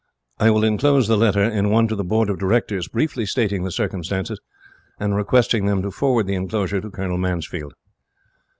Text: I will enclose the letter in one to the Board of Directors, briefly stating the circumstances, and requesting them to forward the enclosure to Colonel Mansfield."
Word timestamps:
I 0.39 0.49
will 0.49 0.63
enclose 0.63 1.07
the 1.07 1.15
letter 1.15 1.43
in 1.43 1.69
one 1.69 1.87
to 1.89 1.95
the 1.95 2.03
Board 2.03 2.31
of 2.31 2.39
Directors, 2.39 2.87
briefly 2.87 3.23
stating 3.23 3.61
the 3.63 3.69
circumstances, 3.71 4.39
and 4.99 5.15
requesting 5.15 5.67
them 5.67 5.83
to 5.83 5.91
forward 5.91 6.25
the 6.25 6.33
enclosure 6.33 6.81
to 6.81 6.89
Colonel 6.89 7.19
Mansfield." 7.19 7.75